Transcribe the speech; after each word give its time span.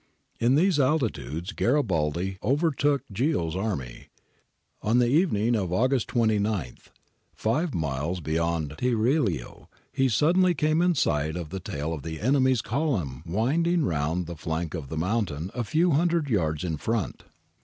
In 0.39 0.55
these 0.55 0.79
altitudes 0.79 1.51
Garibaldi 1.51 2.39
overtook 2.41 3.03
Ghio's 3.13 3.55
army. 3.55 4.07
On 4.81 4.97
the 4.97 5.05
even 5.05 5.37
ing 5.37 5.55
of 5.55 5.71
August 5.71 6.07
29, 6.07 6.77
five 7.35 7.75
miles 7.75 8.19
beyond 8.19 8.71
Tiriolo, 8.79 9.67
he 9.93 10.09
suddenly 10.09 10.55
came 10.55 10.81
in 10.81 10.95
sight 10.95 11.35
of 11.35 11.49
the 11.49 11.59
tail 11.59 11.93
of 11.93 12.01
the 12.01 12.19
enemy's 12.19 12.63
column 12.63 13.21
winding 13.27 13.85
round 13.85 14.25
the 14.25 14.35
flank 14.35 14.73
of 14.73 14.89
the 14.89 14.97
mountain 14.97 15.51
a 15.53 15.63
few 15.63 15.91
hundred 15.91 16.31
yards 16.31 16.63
in 16.63 16.77
front. 16.77 17.25